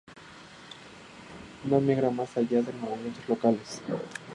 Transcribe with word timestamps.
No 1.65 1.79
migra 1.79 2.09
más 2.09 2.35
allá 2.35 2.63
de 2.63 2.73
movimientos 2.73 3.29
locales. 3.29 3.81